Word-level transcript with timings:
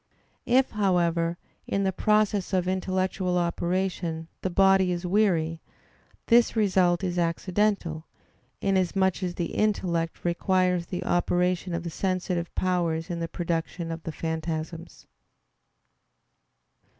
If, 0.47 0.71
however, 0.71 1.37
in 1.67 1.83
the 1.83 1.91
process 1.91 2.53
of 2.53 2.67
intellectual 2.67 3.37
operation 3.37 4.29
the 4.41 4.49
body 4.49 4.91
is 4.91 5.05
weary, 5.05 5.61
this 6.25 6.55
result 6.55 7.03
is 7.03 7.19
accidental, 7.19 8.07
inasmuch 8.61 9.21
as 9.21 9.35
the 9.35 9.53
intellect 9.53 10.25
requires 10.25 10.87
the 10.87 11.03
operation 11.03 11.75
of 11.75 11.83
the 11.83 11.91
sensitive 11.91 12.55
powers 12.55 13.11
in 13.11 13.19
the 13.19 13.27
production 13.27 13.91
of 13.91 14.01
the 14.01 14.11
phantasms. 14.11 15.05